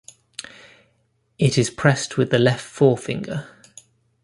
It 1.37 1.59
is 1.59 1.69
pressed 1.69 2.17
with 2.17 2.31
the 2.31 2.39
left 2.39 2.65
forefinger. 2.65 3.47